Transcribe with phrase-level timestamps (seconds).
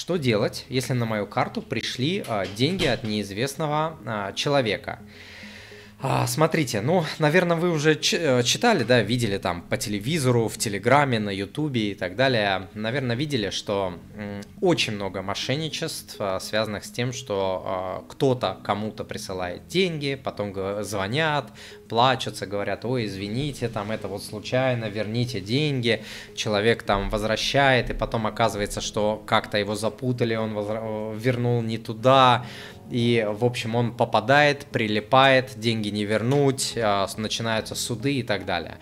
[0.00, 4.98] что делать, если на мою карту пришли а, деньги от неизвестного а, человека?
[6.02, 11.18] А, смотрите, ну, наверное, вы уже э, читали, да, видели там по телевизору, в Телеграме,
[11.18, 12.68] на Ютубе и так далее.
[12.72, 13.92] Наверное, видели, что
[14.62, 21.52] очень много мошенничеств, а, связанных с тем, что а, кто-то кому-то присылает деньги, потом звонят,
[21.90, 26.02] плачутся, говорят, ой, извините, там это вот случайно, верните деньги.
[26.34, 31.12] Человек там возвращает, и потом оказывается, что как-то его запутали, он возра...
[31.14, 32.46] вернул не туда
[32.90, 38.78] и, в общем, он попадает, прилипает, деньги не вернуть, а, начинаются суды и так далее.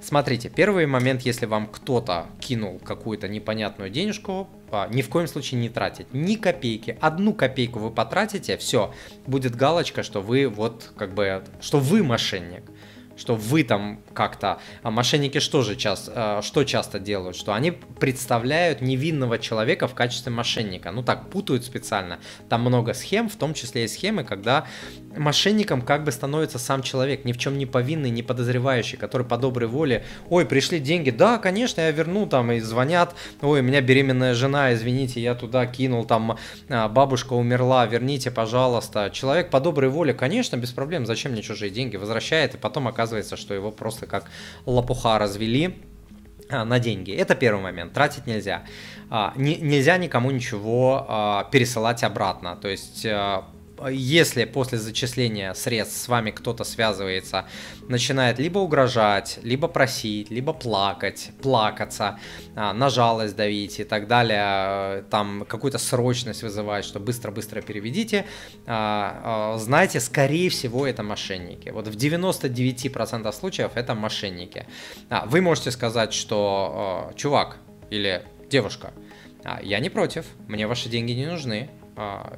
[0.00, 5.60] Смотрите, первый момент, если вам кто-то кинул какую-то непонятную денежку, а, ни в коем случае
[5.60, 6.96] не тратить ни копейки.
[7.00, 8.94] Одну копейку вы потратите, все,
[9.26, 12.62] будет галочка, что вы вот как бы, что вы мошенник
[13.18, 14.60] что вы там как-то...
[14.82, 17.36] А мошенники что же часто, что часто делают?
[17.36, 20.90] Что они представляют невинного человека в качестве мошенника.
[20.92, 22.18] Ну так, путают специально.
[22.48, 24.66] Там много схем, в том числе и схемы, когда
[25.16, 29.36] мошенником как бы становится сам человек, ни в чем не повинный, не подозревающий, который по
[29.36, 33.80] доброй воле, ой, пришли деньги, да, конечно, я верну, там, и звонят, ой, у меня
[33.80, 36.36] беременная жена, извините, я туда кинул, там,
[36.68, 39.10] а, бабушка умерла, верните, пожалуйста.
[39.10, 43.36] Человек по доброй воле, конечно, без проблем, зачем мне чужие деньги, возвращает, и потом оказывается,
[43.36, 44.24] что его просто как
[44.66, 45.76] лопуха развели,
[46.50, 47.12] а, на деньги.
[47.12, 47.92] Это первый момент.
[47.92, 48.64] Тратить нельзя.
[49.10, 52.56] А, нельзя никому ничего пересылать обратно.
[52.56, 53.06] То есть
[53.90, 57.46] если после зачисления средств с вами кто-то связывается,
[57.88, 62.18] начинает либо угрожать, либо просить, либо плакать, плакаться,
[62.54, 68.26] а, на жалость давить и так далее, там какую-то срочность вызывать, что быстро-быстро переведите,
[68.66, 71.70] а, а, знаете, скорее всего это мошенники.
[71.70, 74.66] Вот в 99% случаев это мошенники.
[75.26, 77.58] Вы можете сказать, что чувак
[77.90, 78.92] или девушка,
[79.62, 81.70] я не против, мне ваши деньги не нужны,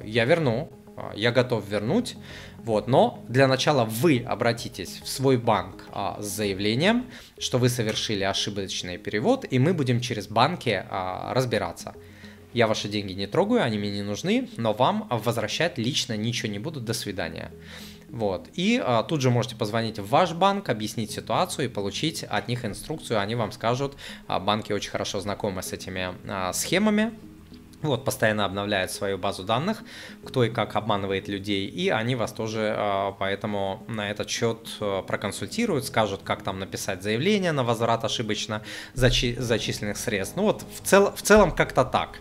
[0.04, 0.70] я верну,
[1.14, 2.16] я готов вернуть,
[2.58, 7.06] вот, но для начала вы обратитесь в свой банк а, с заявлением,
[7.38, 11.94] что вы совершили ошибочный перевод, и мы будем через банки а, разбираться.
[12.52, 16.58] Я ваши деньги не трогаю, они мне не нужны, но вам возвращать лично ничего не
[16.58, 17.52] буду, до свидания.
[18.10, 18.48] Вот.
[18.54, 22.64] И а, тут же можете позвонить в ваш банк, объяснить ситуацию и получить от них
[22.64, 23.20] инструкцию.
[23.20, 23.96] Они вам скажут,
[24.26, 27.12] а, банки очень хорошо знакомы с этими а, схемами,
[27.82, 29.82] вот, постоянно обновляют свою базу данных,
[30.24, 35.02] кто и как обманывает людей, и они вас тоже а, поэтому на этот счет а,
[35.02, 38.62] проконсультируют, скажут, как там написать заявление на возврат ошибочно
[38.94, 40.36] зачи- зачисленных средств.
[40.36, 42.18] Ну вот, в, цел- в целом как-то так.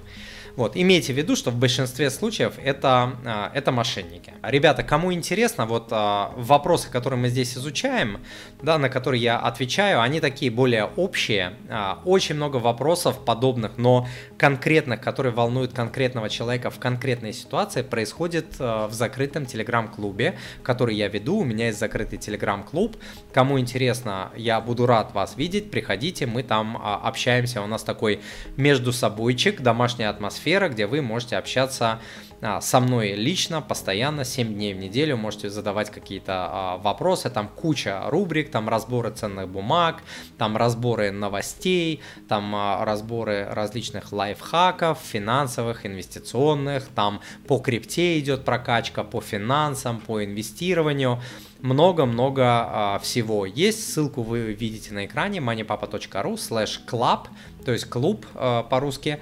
[0.55, 4.33] Вот, имейте в виду, что в большинстве случаев это, а, это мошенники.
[4.41, 8.19] Ребята, кому интересно, вот а, вопросы, которые мы здесь изучаем,
[8.61, 11.53] да, на которые я отвечаю, они такие более общие.
[11.69, 18.59] А, очень много вопросов подобных, но конкретных, которые волнуют конкретного человека в конкретной ситуации, происходит
[18.59, 21.37] в закрытом телеграм-клубе, который я веду.
[21.37, 22.97] У меня есть закрытый телеграм-клуб.
[23.33, 25.71] Кому интересно, я буду рад вас видеть.
[25.71, 27.61] Приходите, мы там общаемся.
[27.61, 28.21] У нас такой
[28.57, 31.99] между собойчик, домашняя атмосфера сфера, где вы можете общаться
[32.41, 37.49] а, со мной лично, постоянно, 7 дней в неделю, можете задавать какие-то а, вопросы, там
[37.49, 40.01] куча рубрик, там разборы ценных бумаг,
[40.37, 41.99] там разборы новостей,
[42.29, 50.23] там а, разборы различных лайфхаков, финансовых, инвестиционных, там по крипте идет прокачка, по финансам, по
[50.23, 51.21] инвестированию,
[51.61, 53.45] много-много всего.
[53.45, 57.27] Есть, ссылку вы видите на экране moneypapa.ru slash club,
[57.65, 59.19] то есть клуб по-русски,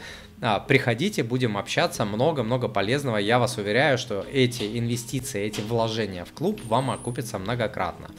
[0.67, 2.67] приходите, будем общаться, много-много
[3.07, 3.17] полезного.
[3.17, 8.09] Я вас уверяю, что эти инвестиции, эти вложения в клуб вам окупятся многократно.